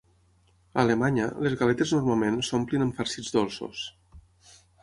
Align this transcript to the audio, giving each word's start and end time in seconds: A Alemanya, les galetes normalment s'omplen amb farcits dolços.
A 0.77 0.79
Alemanya, 0.83 1.27
les 1.47 1.57
galetes 1.59 1.93
normalment 1.97 2.41
s'omplen 2.49 2.87
amb 2.87 2.99
farcits 3.03 3.33
dolços. 3.37 3.85